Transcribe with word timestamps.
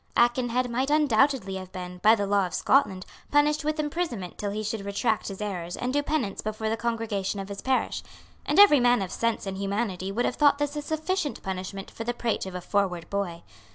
Aikenhead 0.17 0.67
might 0.67 0.89
undoubtedly 0.89 1.57
have 1.57 1.71
been, 1.71 1.99
by 1.99 2.15
the 2.15 2.25
law 2.25 2.47
of 2.47 2.55
Scotland, 2.55 3.05
punished 3.29 3.63
with 3.63 3.79
imprisonment 3.79 4.35
till 4.35 4.49
he 4.49 4.63
should 4.63 4.83
retract 4.83 5.27
his 5.27 5.43
errors 5.43 5.77
and 5.77 5.93
do 5.93 6.01
penance 6.01 6.41
before 6.41 6.69
the 6.69 6.75
congregation 6.75 7.39
of 7.39 7.49
his 7.49 7.61
parish; 7.61 8.01
and 8.43 8.57
every 8.57 8.79
man 8.79 9.03
of 9.03 9.11
sense 9.11 9.45
and 9.45 9.57
humanity 9.59 10.11
would 10.11 10.25
have 10.25 10.37
thought 10.37 10.57
this 10.57 10.75
a 10.75 10.81
sufficient 10.81 11.43
punishment 11.43 11.91
for 11.91 12.03
the 12.03 12.15
prate 12.15 12.47
of 12.47 12.55
a 12.55 12.61
forward 12.61 13.11
boy. 13.11 13.43